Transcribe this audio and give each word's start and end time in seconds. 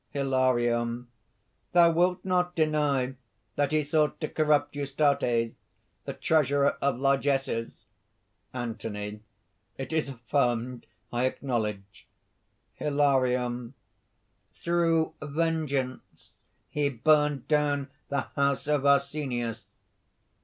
HILARION. 0.13 1.09
"Thou 1.73 1.91
wilt 1.91 2.25
not 2.25 2.55
deny 2.55 3.13
that 3.55 3.71
he 3.71 3.83
sought 3.83 4.19
to 4.19 4.27
corrupt 4.27 4.75
Eustates, 4.75 5.59
the 6.05 6.13
treasurer 6.13 6.75
of 6.81 6.97
largesses?" 6.99 7.85
ANTHONY. 8.51 9.21
"It 9.77 9.93
is 9.93 10.09
affirmed, 10.09 10.87
I 11.13 11.25
acknowledge." 11.25 12.07
HILARION. 12.79 13.75
"Through 14.51 15.13
vengeance 15.21 16.31
he 16.67 16.89
burned 16.89 17.47
down 17.47 17.91
the 18.09 18.21
house 18.35 18.65
of 18.67 18.87
Arsenius." 18.87 19.67